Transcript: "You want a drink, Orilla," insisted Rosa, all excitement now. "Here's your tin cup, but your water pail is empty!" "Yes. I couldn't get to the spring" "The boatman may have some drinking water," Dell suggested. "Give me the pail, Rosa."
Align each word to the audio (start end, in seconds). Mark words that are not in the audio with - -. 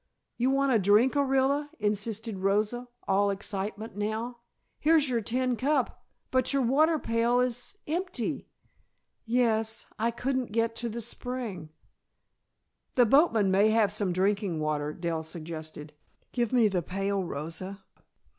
"You 0.35 0.49
want 0.49 0.71
a 0.71 0.79
drink, 0.79 1.13
Orilla," 1.13 1.69
insisted 1.77 2.39
Rosa, 2.39 2.87
all 3.07 3.29
excitement 3.29 3.95
now. 3.95 4.39
"Here's 4.79 5.07
your 5.07 5.21
tin 5.21 5.55
cup, 5.55 6.03
but 6.31 6.51
your 6.51 6.63
water 6.63 6.97
pail 6.97 7.39
is 7.39 7.75
empty!" 7.85 8.49
"Yes. 9.27 9.85
I 9.99 10.09
couldn't 10.09 10.53
get 10.53 10.75
to 10.77 10.89
the 10.89 11.01
spring" 11.01 11.69
"The 12.95 13.05
boatman 13.05 13.51
may 13.51 13.69
have 13.69 13.91
some 13.93 14.11
drinking 14.11 14.59
water," 14.59 14.91
Dell 14.91 15.21
suggested. 15.21 15.93
"Give 16.31 16.51
me 16.51 16.67
the 16.67 16.81
pail, 16.81 17.23
Rosa." 17.23 17.83